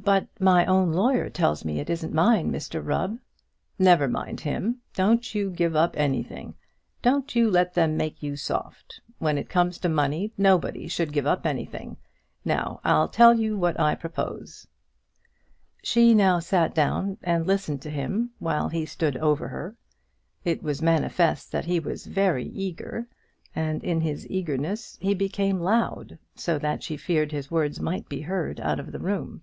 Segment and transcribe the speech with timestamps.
[0.00, 3.18] "But my own lawyer tells me it isn't mine, Mr Rubb."
[3.78, 6.54] "Never mind him; don't you give up anything.
[7.02, 9.02] Don't you let them make you soft.
[9.18, 11.98] When it comes to money nobody should give up anything.
[12.42, 14.66] Now I'll tell you what I propose."
[15.82, 19.76] She now sat down and listened to him, while he stood over her.
[20.42, 23.06] It was manifest that he was very eager,
[23.54, 28.22] and in his eagerness he became loud, so that she feared his words might be
[28.22, 29.42] heard out of the room.